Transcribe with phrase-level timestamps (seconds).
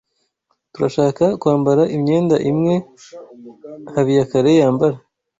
[0.73, 2.75] Turashaka kwambara imyenda imwe
[3.93, 4.97] Habiyakare yambara.